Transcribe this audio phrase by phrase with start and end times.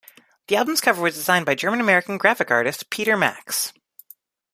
[0.47, 3.71] The album's cover was designed by German-American graphic artist Peter Max.